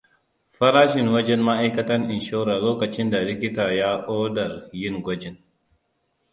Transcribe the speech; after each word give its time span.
Farashin 0.61 1.07
wajen 1.13 1.41
Ma’aikatan 1.49 2.03
inshora 2.17 2.53
lokacinda 2.65 3.17
likita 3.29 3.65
ya 3.81 3.91
odar 4.17 4.51
yin 4.79 4.95
gwajin. 5.03 5.35